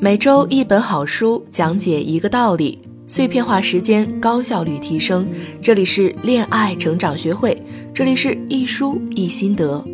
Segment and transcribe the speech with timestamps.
[0.00, 5.28] 每周一本好书，讲解一个道理，碎片化时间，高效率提升。
[5.60, 7.60] 这里是恋爱成长学会，
[7.92, 9.84] 这里是一书一心得。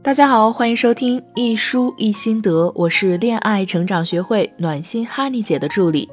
[0.00, 6.08] 大家好，欢迎收听一书一心得，我是恋爱成长学会暖心哈尼姐的助理。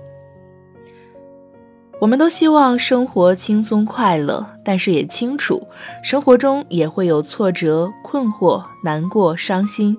[1.99, 5.61] 我们都希望生活轻松快乐，但是也清楚，
[6.03, 9.95] 生活中也会有挫折、困惑、难过、伤心。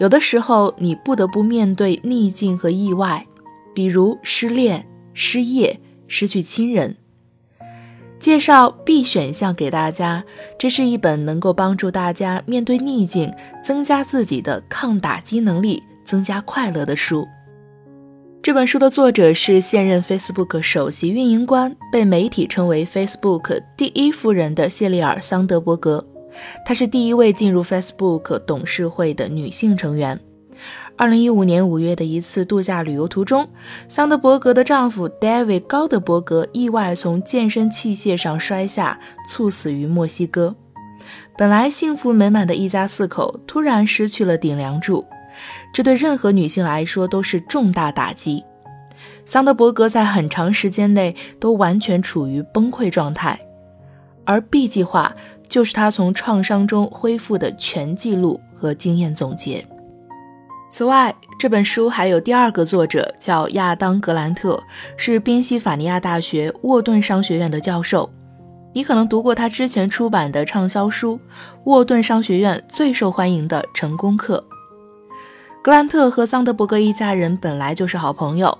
[0.00, 3.26] 有的时候，你不得不面对逆境和意外，
[3.74, 6.96] 比如失恋、失业、失去亲人。
[8.18, 10.24] 介绍 B 选项给大家，
[10.58, 13.30] 这是一本能够帮助大家面对逆境，
[13.62, 17.28] 增加自己的抗打击能力，增加快乐的书。
[18.42, 26.06] 这本书的作者是现任 Facebook 首席运营官，被媒体称为 Facebook 第一夫人的谢丽尔·桑德伯格。
[26.64, 30.20] 她是第一位进入 Facebook 董事会的女性成员。
[30.96, 33.48] 二零一五年五月的一次度假旅游途中，
[33.88, 40.54] 桑德伯格的丈夫 David 高德伯格意外从健身器械上摔下，猝死于墨西哥。
[41.38, 45.06] 本来幸福美满的一家四口突然失去了顶梁柱，
[45.72, 48.44] 这对任何女性来说都是重大打击。
[49.24, 53.40] 桑德伯格在很长时间内都完全处于崩溃状态，
[54.30, 55.14] 而 B 计划。
[55.50, 59.66] 就是他从创伤中恢复的全记录和经验总结。
[60.70, 64.62] 此外，这本书还有第二个作者，叫亚当·格兰特，
[64.96, 68.08] 是宾夕法尼亚大学沃顿商学院的教授。
[68.72, 71.16] 你可能读过他之前出版的畅销书
[71.64, 74.44] 《沃顿商学院最受欢迎的成功课》。
[75.64, 78.56] 格兰特和桑德伯格一家人本来就是好朋友。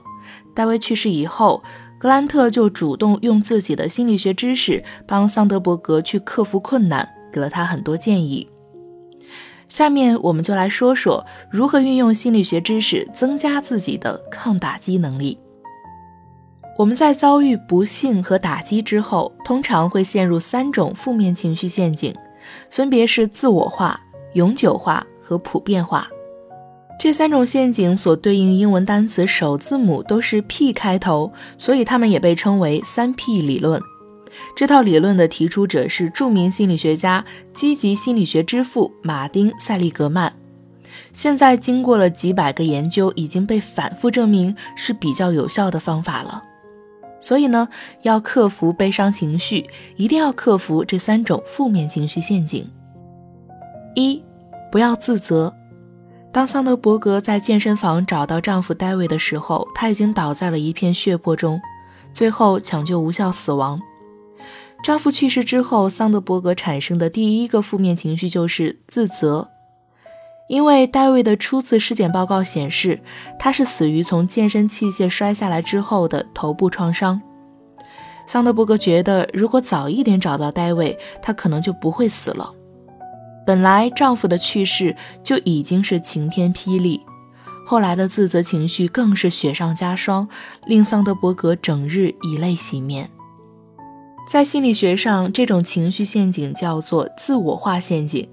[0.52, 1.62] 戴维去世以后。
[2.00, 8.48] 格兰特就主动用自己的心理学知识帮桑德伯格去克服困难，给了他很多建议。
[9.68, 15.38] 下面我们就来说说如何运用心理学知识增加自己的抗打击能力。
[16.78, 22.14] 我们在遭遇不幸和打击之后，通常会陷入三种负面情绪陷阱，
[22.70, 24.00] 分别是自我化、
[24.32, 26.08] 永久化和普遍化。
[27.00, 33.80] 这三种陷阱所对应英文单词首字母都是 P 开头，所以它们也被称为三 P 理论。
[34.54, 37.24] 这套理论的提出者是著名心理学家、
[37.54, 40.34] 积极心理学之父马丁·塞利格曼。
[41.10, 46.42] 现在经过了几百个研究，已经被反复证明是比较有效的方法了。
[47.18, 47.66] 所以呢，
[48.02, 49.64] 要克服悲伤情绪，
[49.96, 52.68] 一定要克服这三种负面情绪陷阱。
[53.94, 54.22] 一，
[54.70, 55.54] 不要自责。
[56.32, 61.60] 当桑德伯格在健身房找到丈夫戴维的时候，他已经倒在了一片血泊中，
[62.12, 63.80] 最后抢救无效死亡。
[64.84, 69.48] 丈夫去世之后，桑德伯格产生的第一个负面情绪就是自责，
[70.48, 73.00] 因为戴维的初次尸检报告显示
[73.38, 77.20] 他是死于从健身器械摔下来之后的头部创伤。
[78.24, 82.54] 桑德伯格觉得，如果早一点找到戴维，他可能就不会死了。
[83.50, 84.94] 本来丈夫的去世
[85.24, 87.00] 就已经是晴天霹雳，
[87.66, 90.28] 后来的自责情绪更是雪上加霜，
[90.66, 93.10] 令桑德伯格整日以泪洗面。
[94.28, 98.28] 在心理学上，这种情绪陷阱叫做自我化陷阱。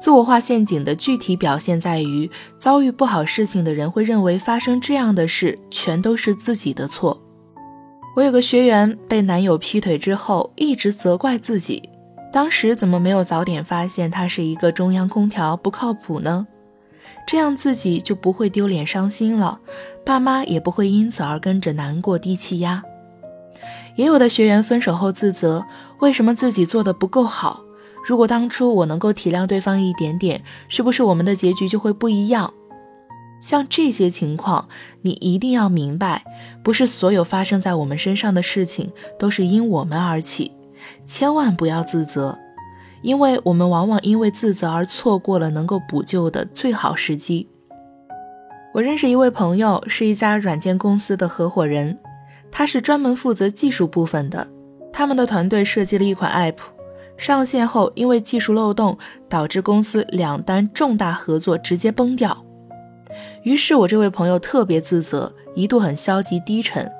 [0.00, 7.20] 自我化陷阱的具体表现在于，遭遇不好事情的人会认为发生这样的事全都是自己的错。
[8.14, 11.82] 我有个学员被男友劈腿之后，一直责怪自己。
[12.36, 16.46] 当时怎么没有早点发现他是一个中央空调不靠谱呢？
[17.26, 19.58] 这样自己就不会丢脸伤心了，
[20.04, 22.82] 爸妈也不会因此而跟着难过低气压。
[23.94, 25.64] 也有的学员分手后自责，
[26.00, 27.62] 为什么自己做的不够好？
[28.04, 32.52] 如果当初我能够体谅对方一点点，是不是我们的结局就会不一样？
[33.40, 34.68] 像这些情况，
[35.00, 36.22] 你一定要明白，
[36.62, 40.52] 不是所有发生在我们身上的事情都是因我们而起。
[41.06, 42.38] 千万不要自责，
[43.02, 47.48] 因为我们往往因为自责而错过了能够补救的最好时机。
[48.74, 51.98] 我认识一位朋友，是一家软件公司的合伙人，
[52.50, 54.46] 他是专门负责技术部分的。
[54.92, 56.56] 他们的团队设计了一款 App，
[57.16, 58.98] 上线后因为技术漏洞，
[59.28, 62.36] 导致公司两单重大合作直接崩掉。
[63.42, 66.90] 于是我这位朋友特别自责，一度很消极低沉，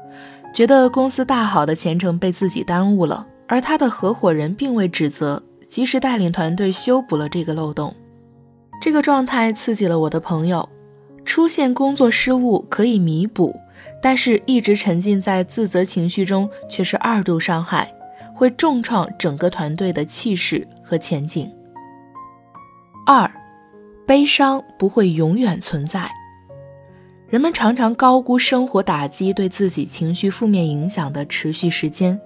[0.54, 3.26] 觉得公司大好的前程被自己耽误了。
[3.48, 7.94] 而他的合伙人并未指责，及时带领团队修补了这个漏洞。
[8.80, 10.68] 这个状态刺激了我的朋友。
[11.24, 13.58] 出现工作失误可以弥补，
[14.00, 17.92] 但是一直沉浸在自责情绪中却是二度伤害，
[18.32, 21.52] 会重创整个团队的气势和前景。
[23.04, 23.28] 二，
[24.06, 26.08] 悲伤不会永远存在。
[27.28, 32.18] 人们常常高估生活打击对自己情绪负面影响的持续时间。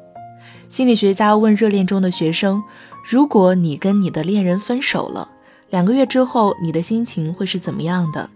[0.71, 2.63] 心理学家问热恋中的学生
[3.05, 5.29] ：“如果你跟你的恋人分手了，
[5.69, 8.31] 两个月之后，你的心情会是怎么样的？”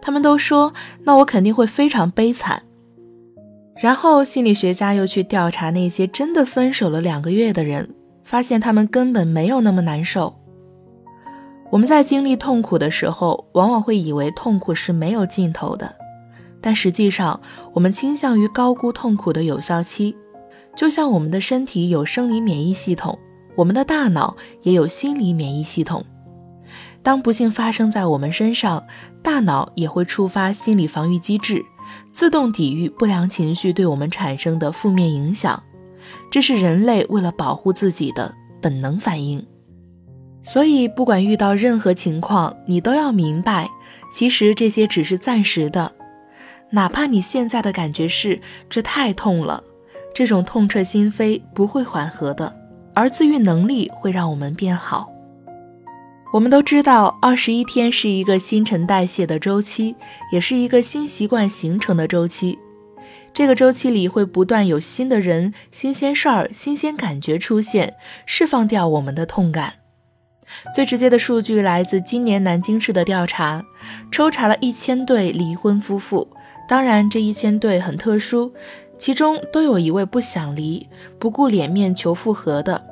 [0.00, 0.72] 他们都说
[1.04, 2.62] ：“那我肯定会非常悲惨。”
[3.76, 10.34] 然后心理学家又去调查那些真的分手了两个月的人，发现他们根本没有那么难受。
[11.70, 15.94] 我们在经历痛苦的时候，往往会以为痛苦是没有尽头的，
[16.62, 17.38] 但实际上，
[17.74, 20.16] 我们倾向于高估痛苦的有效期。
[20.78, 23.18] 就像我们的身体有生理免疫系统，
[23.56, 26.04] 我们的大脑也有心理免疫系统。
[27.02, 28.86] 当不幸发生在我们身上，
[29.20, 31.64] 大脑也会触发心理防御机制，
[32.12, 35.60] 自动抵御不良情绪对我们产生的负面影响。
[36.30, 38.32] 这是人类为了保护自己的
[38.62, 39.44] 本能反应。
[40.44, 43.68] 所以，不管遇到任何情况，你都要明白，
[44.12, 45.90] 其实这些只是暂时的。
[46.70, 48.40] 哪怕你现在的感觉是
[48.70, 49.64] 这太痛了，
[50.18, 52.52] 这种痛彻心扉不会缓和的，
[52.92, 55.08] 而自愈能力会让我们变好。
[56.32, 59.94] 我们都知道，二十一天是一个新陈代谢的周期，
[60.32, 62.58] 也是一个新习惯形成的周期。
[63.32, 67.94] 这个周期里会不断有新的人、新鲜事儿、新鲜感觉出现，
[68.26, 69.74] 释放掉我们的痛感。
[70.74, 73.64] 最直接的数据来自今年南京市的调查，
[74.10, 76.26] 抽查了一千对离婚夫妇。
[76.68, 78.52] 当然，这一千对很特殊，
[78.98, 80.86] 其中都有一位不想离、
[81.18, 82.84] 不顾脸面求复合的。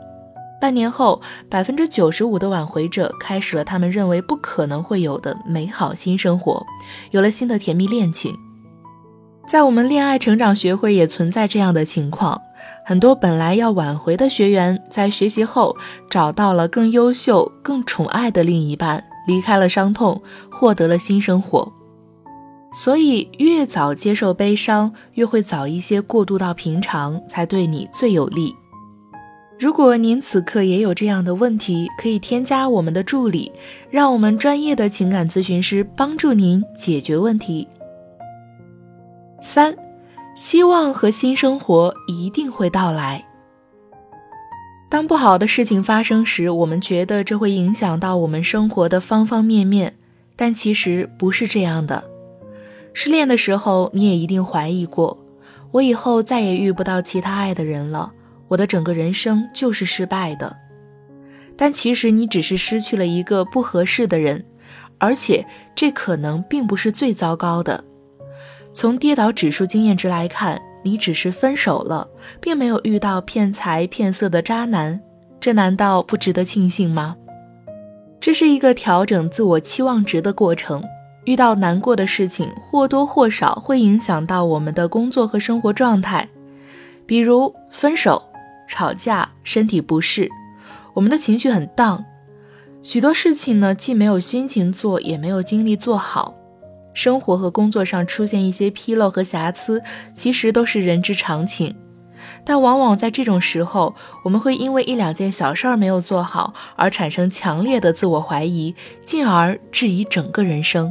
[0.58, 1.20] 半年后，
[1.50, 6.64] 百分之九十五的挽回者开始了他们认为不可能会有的美好新生活，
[7.11, 8.35] 有了新的甜蜜恋情。
[9.47, 12.41] 在我们恋爱成长学会也存在这样的情况。
[12.85, 15.76] 很多本来要挽回的学员，在学习后
[16.08, 20.20] 找到了更优秀、更宠爱的另一半，离开了伤痛，
[20.50, 21.70] 获得了新生活。
[22.73, 28.55] 所以，越早接受悲伤，越会早一些过渡到平常，才对你最有利。
[29.59, 33.51] 如果您此刻也有这样的问题，可以添加我们的助理，
[33.91, 37.67] 让我们专业的情感咨询师帮助您解决问题。
[39.43, 39.77] 三。
[40.35, 43.25] 希望和新生活一定会到来。
[44.91, 49.95] 当不好的事情发生时，我们觉得这会影响到我们生活的方方面面，
[50.37, 52.05] 但其实不是这样的。
[52.98, 55.22] 失恋的时候，你也一定怀疑过：
[55.70, 58.10] 我以后再也遇不到其他爱的人了，
[58.48, 60.56] 我的整个人生就是失败的。
[61.58, 64.43] 但其实你只是失去了一个不合适的人，
[64.96, 65.44] 而且
[65.75, 67.84] 这可能并不是最糟糕的。
[68.72, 72.08] 从跌倒指数经验值来看，你只是分手了，
[72.40, 74.98] 并没有遇到骗财骗色的渣男，
[75.38, 77.14] 这难道不值得庆幸吗？
[78.19, 80.82] 这是一个调整自我期望值的过程。
[81.26, 86.28] 遇到难过的事情，或多或少会影响到我们的工作和生活状态，
[87.05, 88.23] 比如分手、
[88.69, 90.31] 吵架、身体不适，
[90.94, 92.05] 我们的情绪很荡，
[92.82, 96.34] 许多事情呢，既没有心情做，也没有精力做好。
[96.94, 99.82] 生活和工作上出现一些纰漏和瑕疵，
[100.14, 101.76] 其实都是人之常情。
[102.44, 103.94] 但往往在这种时候，
[104.25, 108.75] 我们会因为一两件小事儿没有做好而产生强烈的自我怀疑，
[109.05, 110.90] 进而质疑整个人生。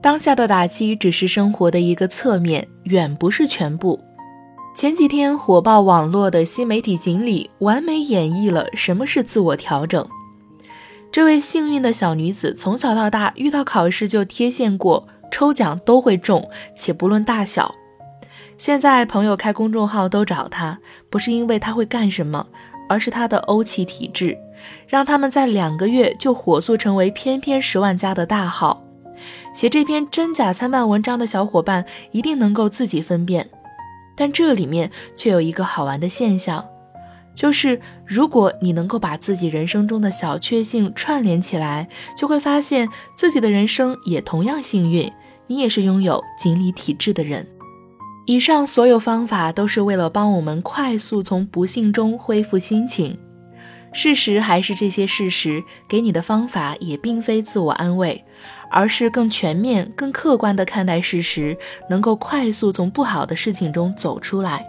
[0.00, 4.00] 当下的打击只是生活的一个侧面，远不是全部。
[4.74, 10.06] 前几天火爆网络的新媒体锦鲤，完美演绎了什么是自我调整。
[11.10, 17.74] 这位幸运的小女子从小到大遇到考试就贴现过，抽奖都会中，且不论大小。
[18.56, 20.78] 现在朋友开公众号都找她，
[21.10, 22.46] 不是因为她会干什么，
[22.88, 24.38] 而是她的欧气体质，
[24.86, 28.84] 让他们在两个月就火速成为偏偏十万加的大号。
[29.54, 33.48] 写这篇真假参半文章的小伙伴一定能够自己分辨，
[34.16, 36.64] 但这里面却有一个好玩的现象。
[37.34, 45.12] 就是，如果你能够把自己人生中的小确幸串联起来，就会发现自己的人生也同样幸运。
[45.46, 47.46] 你也是拥有锦鲤体质的人。
[48.26, 53.18] 以上所有方法都是为了帮我们快速从不幸中恢复心情。
[53.92, 58.22] 事实还是这些事实，给你的方法也并非自我安慰，
[58.70, 61.56] 而是更全面、更客观地看待事实，
[61.88, 64.66] 能够快速从不好的事情中走出来。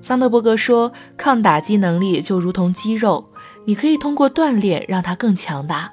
[0.00, 3.30] 桑德伯格说：“抗打击能力就如同肌肉，
[3.66, 5.90] 你可以通过锻炼让它更强大，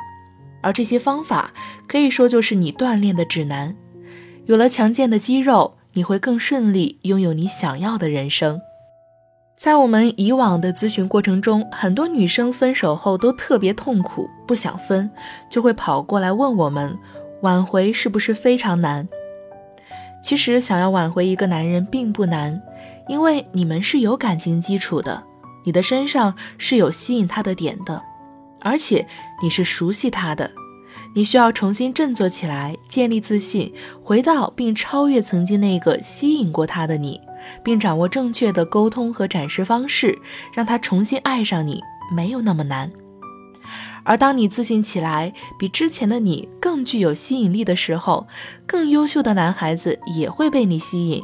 [0.61, 1.53] 而这些方法
[1.87, 3.75] 可以说就是你锻炼的指南。
[4.45, 8.59] 有了强健的肌肉，你会更顺利拥有你想要的人生。”
[9.59, 15.11] 在我们以往的咨询过程中，很多女生分手后都特别痛苦，不想分，
[15.49, 16.97] 就会跑过来问我们，
[17.41, 19.05] 挽回是不是非常难？
[20.23, 22.61] 其实想要挽回一个男人并不难，
[23.09, 25.21] 因为你们是有感情基础的，
[25.65, 28.01] 你的身上是有吸引他的点的，
[28.61, 29.05] 而且
[29.43, 30.49] 你是熟悉他的。
[31.13, 37.19] 你需要重新振作起来，建立自信，回到并超越曾经那个吸引过他的你，
[37.63, 40.17] 并掌握正确的沟通和展示方式，
[40.53, 41.81] 让他重新爱上你，
[42.15, 42.91] 没有那么难。
[44.03, 48.27] 而当你自信起来，比之前的你更具有吸引力的时候，
[48.65, 51.21] 更优秀的男孩子也会被你吸引。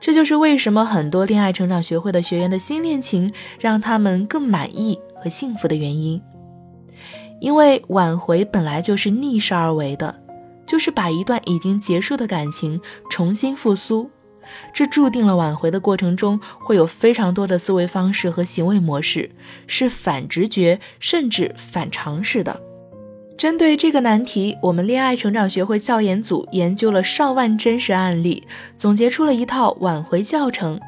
[0.00, 6.20] 这就是为什么很多恋爱成长学会的学员的新恋情让他们更满意和幸福的原因。
[7.40, 10.20] 因为挽回本来就是逆势而为的，
[10.66, 14.10] 就是把一段已经结束的感情重新复苏，
[14.72, 19.30] 这注定了挽回的过程中会有非常多的思维方式和行为模式
[19.66, 22.60] 是反直觉甚至反常识的。
[23.36, 28.42] 针对这个难题，我们恋爱成长学会教研组研究了上万真实案例，
[28.76, 30.78] 总结出了一套挽回教程。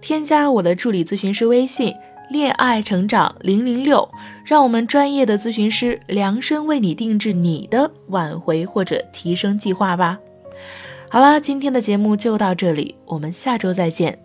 [0.00, 1.94] 添加我的助理咨询师微信。
[2.30, 4.08] 恋爱成长零零六，
[4.44, 10.16] 让我们专业的咨询师量身为你定制你的挽回或者提升计划吧。
[11.12, 14.16] 好啦，今天的节目就到这里，我们下周再见。